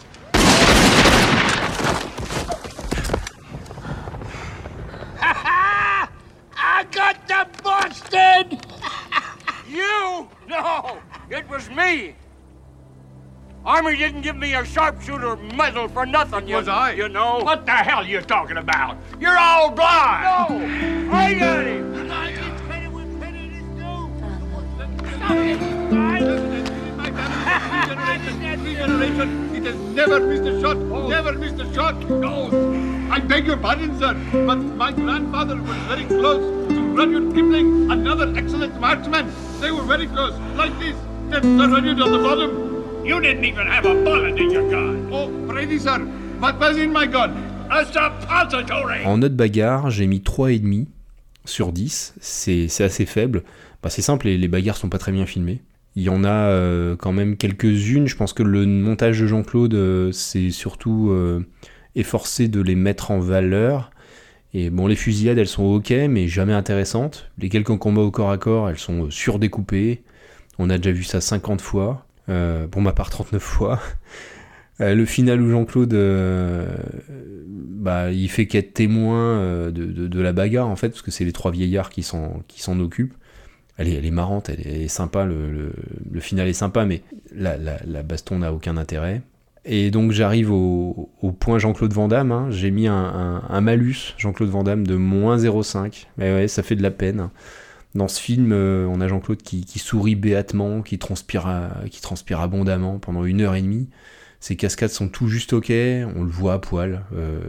Was 11.55 11.69
me. 11.69 12.13
Army 13.65 13.95
didn't 13.95 14.21
give 14.21 14.35
me 14.35 14.53
a 14.55 14.65
sharpshooter 14.65 15.37
medal 15.37 15.87
for 15.87 16.05
nothing, 16.05 16.49
you, 16.49 16.57
Was 16.57 16.67
I? 16.67 16.91
you 16.91 17.07
know. 17.07 17.39
What 17.39 17.65
the 17.65 17.71
hell 17.71 17.99
are 17.99 18.03
you 18.03 18.19
talking 18.19 18.57
about? 18.57 18.97
You're 19.21 19.37
all 19.37 19.71
blind. 19.71 20.23
No, 20.25 21.15
I 21.15 21.33
got 21.33 21.65
him. 21.65 21.95
It 29.55 29.63
has 29.63 29.75
never 29.95 30.19
missed 30.19 30.43
a 30.43 30.61
shot. 30.61 30.77
Never 30.77 31.31
missed 31.31 31.59
a 31.59 31.73
shot. 31.73 32.09
No. 32.09 33.09
I 33.09 33.19
beg 33.19 33.47
your 33.47 33.57
pardon, 33.57 33.97
sir, 33.97 34.13
but 34.45 34.57
my 34.57 34.91
grandfather 34.91 35.55
was 35.55 35.77
very 35.87 36.05
close 36.05 36.69
to 36.69 36.81
Rudyard 36.81 37.33
Kipling, 37.33 37.89
another 37.89 38.33
excellent 38.35 38.79
marksman. 38.79 39.31
They 39.61 39.71
were 39.71 39.83
very 39.83 40.07
close, 40.07 40.37
like 40.55 40.77
this. 40.79 40.97
That's 41.29 41.43
Sir 41.43 41.67
Rudyard 41.67 42.01
on 42.01 42.11
the 42.11 42.23
bottom. 42.23 42.51
You 43.05 43.19
didn't 43.21 43.45
even 43.45 43.67
have 43.67 43.85
a 43.85 43.93
bullet 44.03 44.39
in 44.39 44.51
your 44.51 44.69
gun. 44.69 45.09
Oh, 45.11 45.29
pray 45.47 45.77
sir, 45.77 45.99
what 46.39 46.59
was 46.59 46.77
in 46.77 46.91
my 46.91 47.07
gun? 47.07 47.31
A 47.69 47.83
suppository. 47.85 49.05
En 49.05 49.17
note 49.17 49.35
bagarre, 49.35 49.89
j'ai 49.89 50.07
mis 50.07 50.19
3,5 50.19 50.87
sur 51.45 51.71
10. 51.71 52.15
C'est 52.19 52.67
c'est 52.67 52.83
assez 52.83 53.05
faible. 53.05 53.43
Bah, 53.83 53.89
c'est 53.89 54.01
simple, 54.01 54.27
les, 54.27 54.37
les 54.37 54.47
bagarres 54.47 54.77
sont 54.77 54.89
pas 54.89 54.97
très 54.97 55.11
bien 55.11 55.25
filmées. 55.25 55.61
Il 55.95 56.03
y 56.03 56.09
en 56.09 56.23
a 56.23 56.49
euh, 56.49 56.95
quand 56.95 57.13
même 57.13 57.37
quelques-unes. 57.37 58.07
Je 58.07 58.15
pense 58.15 58.33
que 58.33 58.43
le 58.43 58.65
montage 58.65 59.19
de 59.21 59.27
Jean-Claude, 59.27 59.73
euh, 59.73 60.11
c'est 60.11 60.49
surtout 60.51 61.09
euh, 61.11 61.45
efforcé 61.95 62.47
de 62.47 62.61
les 62.61 62.75
mettre 62.75 63.11
en 63.11 63.19
valeur. 63.19 63.91
Et 64.53 64.69
bon, 64.69 64.87
les 64.87 64.95
fusillades, 64.95 65.37
elles 65.37 65.47
sont 65.47 65.63
ok, 65.63 65.91
mais 66.09 66.27
jamais 66.27 66.53
intéressantes. 66.53 67.29
Les 67.37 67.49
quelques 67.49 67.77
combats 67.77 68.01
au 68.01 68.11
corps 68.11 68.31
à 68.31 68.37
corps, 68.37 68.69
elles 68.69 68.77
sont 68.77 69.05
euh, 69.05 69.09
surdécoupées. 69.11 70.03
On 70.59 70.69
a 70.69 70.77
déjà 70.77 70.91
vu 70.91 71.03
ça 71.03 71.21
50 71.21 71.61
fois. 71.61 72.05
Euh, 72.27 72.67
pour 72.67 72.81
ma 72.81 72.91
part, 72.91 73.09
39 73.09 73.41
fois. 73.41 73.79
Euh, 74.81 74.93
le 74.93 75.05
final 75.05 75.41
où 75.41 75.49
Jean-Claude, 75.49 75.93
euh, 75.93 76.75
bah, 77.47 78.11
il 78.11 78.27
fait 78.29 78.45
qu'être 78.45 78.73
témoin 78.73 79.39
euh, 79.39 79.71
de, 79.71 80.19
la 80.19 80.33
bagarre 80.33 80.67
en 80.67 80.75
fait, 80.75 80.89
parce 80.89 81.01
que 81.01 81.11
c'est 81.11 81.23
les 81.23 81.31
trois 81.31 81.51
vieillards 81.51 81.89
qui 81.89 82.03
s'en 82.03 82.79
occupent. 82.79 83.13
Elle 83.77 83.87
est, 83.89 84.11
marrante, 84.11 84.49
elle 84.49 84.65
est, 84.65 84.87
sympa, 84.87 85.25
le, 85.25 85.73
final 86.21 86.47
est 86.47 86.53
sympa, 86.53 86.85
mais 86.85 87.03
la, 87.33 88.03
baston 88.03 88.39
n'a 88.39 88.53
aucun 88.53 88.77
intérêt. 88.77 89.21
Et 89.65 89.91
donc 89.91 90.11
j'arrive 90.11 90.51
au, 90.51 91.09
point 91.39 91.57
Jean-Claude 91.59 91.91
Van 91.91 92.07
Damme, 92.07 92.31
hein. 92.31 92.47
j'ai 92.51 92.71
mis 92.71 92.87
un, 92.87 93.61
malus 93.61 94.13
Jean-Claude 94.17 94.49
Van 94.49 94.63
Damme 94.63 94.87
de 94.87 94.95
moins 94.95 95.37
0,5. 95.37 96.05
Mais 96.17 96.33
ouais, 96.33 96.47
ça 96.47 96.63
fait 96.63 96.75
de 96.75 96.83
la 96.83 96.91
peine. 96.91 97.29
Dans 97.95 98.07
ce 98.09 98.21
film, 98.21 98.51
euh, 98.51 98.85
on 98.87 98.99
a 99.01 99.07
Jean-Claude 99.07 99.41
qui, 99.41 99.65
sourit 99.79 100.15
béatement, 100.15 100.81
qui 100.81 100.99
transpire, 100.99 101.71
qui 101.89 102.01
transpire 102.01 102.41
abondamment 102.41 102.99
pendant 102.99 103.23
une 103.25 103.41
heure 103.41 103.55
et 103.55 103.61
demie. 103.61 103.87
Ses 104.41 104.57
cascades 104.57 104.91
sont 104.91 105.07
tout 105.07 105.27
juste 105.27 105.53
ok, 105.53 105.69
on 105.71 106.23
le 106.23 106.29
voit 106.29 106.53
à 106.53 106.59
poil. 106.59 107.03
euh, 107.15 107.39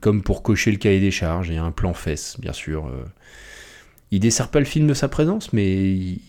comme 0.00 0.22
pour 0.22 0.42
cocher 0.42 0.70
le 0.70 0.78
cahier 0.78 1.00
des 1.00 1.10
charges, 1.10 1.50
a 1.50 1.62
un 1.62 1.70
plan 1.70 1.92
fesse, 1.92 2.36
bien 2.40 2.52
sûr. 2.54 2.86
euh. 2.86 3.04
Il 4.10 4.20
dessert 4.20 4.48
pas 4.48 4.60
le 4.60 4.64
film 4.64 4.86
de 4.86 4.94
sa 4.94 5.08
présence, 5.08 5.52
mais 5.52 5.90
il, 5.92 6.20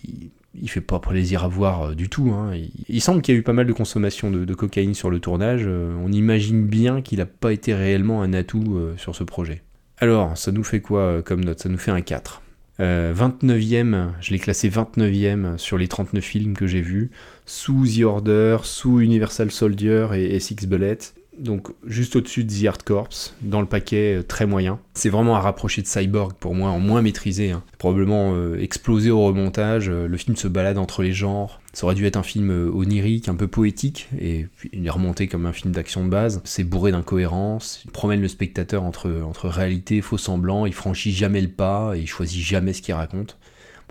il 0.60 0.70
fait 0.70 0.82
pas 0.82 1.00
plaisir 1.00 1.44
à 1.44 1.48
voir 1.48 1.90
euh, 1.92 1.96
du 1.96 2.10
tout. 2.10 2.32
hein. 2.34 2.52
Il, 2.90 3.00
semble 3.00 3.22
qu'il 3.22 3.36
y 3.36 3.38
a 3.38 3.40
eu 3.40 3.44
pas 3.44 3.54
mal 3.54 3.68
de 3.68 3.74
consommation 3.74 4.32
de, 4.32 4.44
de 4.44 4.54
cocaïne 4.54 4.96
sur 4.96 5.10
le 5.10 5.20
tournage. 5.20 5.66
on 5.68 6.12
imagine 6.12 6.66
bien 6.66 7.02
qu'il 7.02 7.22
a 7.22 7.26
pas 7.26 7.54
été 7.54 7.74
réellement 7.74 8.22
un 8.24 8.34
atout 8.34 8.82
sur 8.98 9.16
ce 9.16 9.24
projet. 9.24 9.62
Alors, 10.00 10.38
ça 10.38 10.52
nous 10.52 10.64
fait 10.64 10.82
quoi 10.82 11.22
comme 11.22 11.46
note? 11.46 11.60
Ça 11.60 11.70
nous 11.70 11.78
fait 11.78 11.92
un 11.92 12.02
4. 12.02 12.42
Euh, 12.80 13.14
29e, 13.14 14.10
je 14.22 14.32
l'ai 14.32 14.40
classé 14.40 14.70
29e 14.70 15.58
sur 15.58 15.78
les 15.78 15.88
39 15.88 16.24
films 16.24 16.56
que 16.56 16.68
j'ai 16.68 16.82
vus, 16.82 17.10
sous 17.46 17.88
The 17.88 18.04
Order, 18.04 18.58
sous 18.64 19.00
Universal 19.00 19.52
Soldier 19.52 20.10
et, 20.14 20.36
et 20.36 20.40
Six 20.40 20.68
Bullets. 20.68 21.14
Donc 21.38 21.68
juste 21.86 22.16
au-dessus 22.16 22.44
de 22.44 22.52
The 22.52 22.66
Hard 22.66 22.84
Corps, 22.84 23.10
dans 23.42 23.62
le 23.62 23.68
paquet 23.68 24.18
euh, 24.18 24.24
très 24.24 24.46
moyen. 24.46 24.80
C'est 24.94 25.10
vraiment 25.10 25.36
à 25.36 25.40
rapprocher 25.40 25.82
de 25.82 25.88
Cyborg 25.88 26.34
pour 26.34 26.56
moi, 26.56 26.70
en 26.70 26.80
moins 26.80 27.02
maîtrisé. 27.02 27.52
hein. 27.52 27.64
Probablement 27.78 28.34
euh, 28.34 28.60
explosé 28.60 29.12
au 29.12 29.24
remontage, 29.24 29.90
euh, 29.90 30.08
le 30.08 30.18
film 30.18 30.36
se 30.36 30.48
balade 30.48 30.78
entre 30.78 31.04
les 31.04 31.14
genres. 31.14 31.62
Ça 31.74 31.86
aurait 31.86 31.96
dû 31.96 32.06
être 32.08 32.18
un 32.18 32.24
film 32.24 32.50
onirique, 32.74 33.30
un 33.30 33.36
peu 33.36 33.48
poétique, 33.48 34.10
et 34.20 34.48
il 34.74 34.88
est 34.88 34.90
remonté 34.90 35.28
comme 35.28 35.46
un 35.46 35.54
film 35.54 35.72
d'action 35.74 36.04
de 36.04 36.10
base. 36.10 36.42
C'est 36.44 36.64
bourré 36.64 36.92
d'incohérences, 36.92 37.82
il 37.86 37.92
promène 37.92 38.20
le 38.20 38.28
spectateur 38.28 38.82
entre, 38.82 39.22
entre 39.24 39.48
réalité 39.48 40.02
faux 40.02 40.18
semblant, 40.18 40.66
il 40.66 40.74
franchit 40.74 41.12
jamais 41.12 41.42
le 41.42 41.50
pas, 41.50 41.94
et 41.96 42.00
il 42.00 42.08
choisit 42.08 42.44
jamais 42.44 42.74
ce 42.74 42.82
qu'il 42.82 42.96
raconte. 42.96 43.38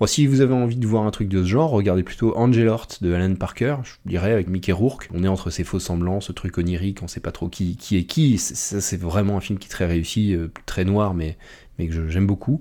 Si 0.05 0.27
vous 0.27 0.43
avez 0.43 0.53
envie 0.53 0.77
de 0.77 0.87
voir 0.87 1.05
un 1.05 1.11
truc 1.11 1.29
de 1.29 1.43
ce 1.43 1.49
genre, 1.49 1.71
regardez 1.71 2.03
plutôt 2.03 2.37
Angel 2.37 2.67
Heart 2.67 3.03
de 3.03 3.15
Alan 3.15 3.35
Parker, 3.35 3.77
je 3.83 3.93
dirais 4.05 4.31
avec 4.31 4.47
Mickey 4.47 4.71
Rourke. 4.71 5.09
On 5.15 5.25
est 5.25 5.29
entre 5.29 5.49
ces 5.49 5.65
faux 5.65 5.79
semblants, 5.79 6.21
ce 6.21 6.33
truc 6.33 6.59
onirique, 6.59 7.03
on 7.03 7.09
sait 7.09 7.21
pas 7.21 7.33
trop 7.33 7.49
qui, 7.49 7.79
est 7.93 8.05
qui. 8.05 8.37
Ça, 8.37 8.83
c'est 8.83 9.01
vraiment 9.01 9.39
un 9.39 9.41
film 9.41 9.59
qui 9.59 9.69
est 9.69 9.71
très 9.71 9.87
réussi, 9.87 10.35
euh, 10.35 10.49
très 10.67 10.85
noir, 10.85 11.15
mais, 11.15 11.39
mais 11.79 11.89
que 11.89 12.09
j'aime 12.09 12.27
beaucoup. 12.27 12.61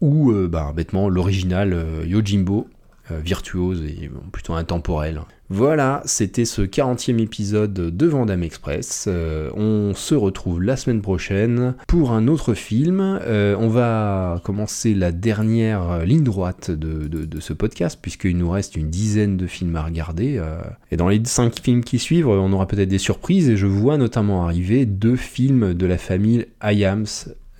Ou, 0.00 0.32
euh, 0.32 0.48
bah, 0.48 0.72
bêtement, 0.74 1.08
l'original 1.08 1.72
euh, 1.72 2.04
Yojimbo, 2.04 2.68
virtuose 3.10 3.82
et 3.82 4.10
plutôt 4.32 4.54
intemporel. 4.54 5.22
Voilà, 5.48 6.02
c'était 6.06 6.44
ce 6.44 6.62
40e 6.62 7.20
épisode 7.20 7.72
de 7.72 8.06
Vandame 8.06 8.42
Express. 8.42 9.04
Euh, 9.06 9.48
on 9.54 9.94
se 9.94 10.16
retrouve 10.16 10.60
la 10.60 10.76
semaine 10.76 11.02
prochaine 11.02 11.74
pour 11.86 12.10
un 12.10 12.26
autre 12.26 12.54
film. 12.54 12.98
Euh, 13.00 13.54
on 13.60 13.68
va 13.68 14.40
commencer 14.42 14.92
la 14.92 15.12
dernière 15.12 16.04
ligne 16.04 16.24
droite 16.24 16.72
de, 16.72 17.38
ce 17.38 17.52
podcast, 17.52 17.96
puisqu'il 18.02 18.36
nous 18.36 18.50
reste 18.50 18.74
une 18.74 18.90
dizaine 18.90 19.36
de 19.36 19.46
films 19.46 19.76
à 19.76 19.84
regarder. 19.84 20.36
euh, 20.38 20.58
et 20.90 20.96
dans 20.96 21.08
les 21.08 21.22
cinq 21.24 21.60
films 21.60 21.84
qui 21.84 22.00
suivent, 22.00 22.26
on 22.28 22.52
aura 22.52 22.66
peut-être 22.66 22.88
des 22.88 22.98
surprises, 22.98 23.48
et 23.48 23.56
je 23.56 23.66
vois 23.66 23.98
notamment 23.98 24.44
arriver 24.44 24.84
deux 24.84 25.16
films 25.16 25.74
de 25.74 25.86
la 25.86 25.98
famille 25.98 26.46
Iams, 26.60 27.06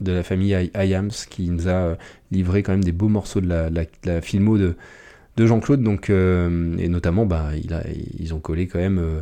de 0.00 0.12
la 0.12 0.24
famille 0.24 0.70
Iams, 0.74 1.12
qui 1.30 1.50
nous 1.50 1.68
a 1.68 1.72
euh, 1.72 1.94
livré 2.32 2.64
quand 2.64 2.72
même 2.72 2.84
des 2.84 2.92
beaux 2.92 3.08
morceaux 3.08 3.40
de 3.40 3.70
la 4.04 4.20
filmo 4.20 4.58
de, 4.58 4.74
de 5.36 5.46
Jean-Claude, 5.46 5.82
donc, 5.82 6.10
euh, 6.10 6.76
et 6.78 6.88
notamment, 6.88 7.26
bah, 7.26 7.50
il 7.62 7.72
a- 7.74 7.82
ils 8.18 8.32
ont 8.34 8.40
collé 8.40 8.66
quand 8.68 8.78
même 8.78 8.98
euh, 8.98 9.20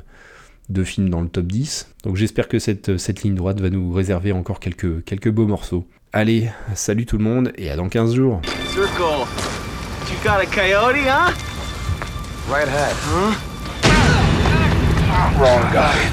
deux 0.68 0.84
films 0.84 1.08
dans 1.10 1.20
le 1.20 1.28
top 1.28 1.46
10. 1.46 1.88
Donc 2.04 2.16
j'espère 2.16 2.48
que 2.48 2.58
cette, 2.58 2.96
cette 2.98 3.22
ligne 3.22 3.34
droite 3.34 3.60
va 3.60 3.70
nous 3.70 3.92
réserver 3.92 4.32
encore 4.32 4.60
quelques, 4.60 5.04
quelques 5.04 5.30
beaux 5.30 5.46
morceaux. 5.46 5.86
Allez, 6.12 6.50
salut 6.74 7.06
tout 7.06 7.18
le 7.18 7.24
monde, 7.24 7.52
et 7.56 7.70
à 7.70 7.76
dans 7.76 7.88
15 7.88 8.14
jours. 8.14 8.40
Circle. 8.72 9.26
You 10.08 10.16
got 10.22 10.38
a 10.40 10.46
coyote, 10.46 10.96
huh? 11.04 11.32
Right 12.48 12.68
ahead. 12.68 12.94
Huh? 13.10 13.34
Wrong 15.38 15.62
guy. 15.72 16.10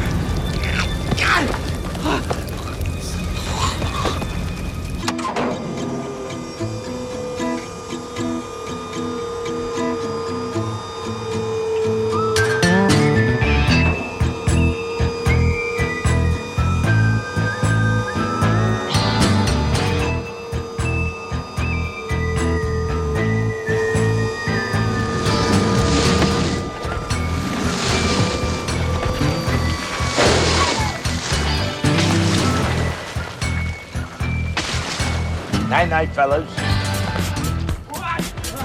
night, 36.01 36.15
fellas. 36.15 36.45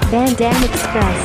Van 0.09 0.33
Damme 0.35 0.63
Express. 0.63 1.19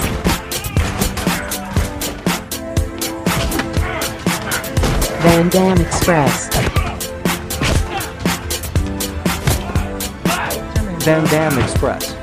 Van 5.22 5.48
Damme 5.48 5.80
Express. 5.80 6.48
Van 11.04 11.24
Damme 11.30 11.58
Express. 11.62 12.16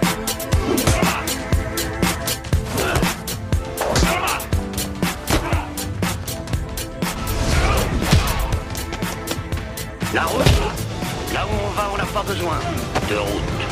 La 10.14 10.24
route, 10.24 10.46
là 11.34 11.46
où 11.46 11.50
on 11.66 11.70
va, 11.72 11.90
on 11.94 11.98
n'a 11.98 12.06
pas 12.06 12.24
besoin 12.24 12.60
de 13.10 13.16
route. 13.16 13.69